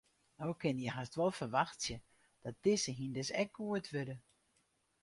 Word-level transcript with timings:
No 0.43 0.47
kinne 0.61 0.83
je 0.83 0.91
hast 0.95 1.17
wol 1.19 1.33
ferwachtsje 1.39 1.95
dat 2.43 2.61
dizze 2.63 2.91
hynders 2.99 3.31
ek 3.41 3.49
goed 3.57 3.87
wurde. 3.93 4.15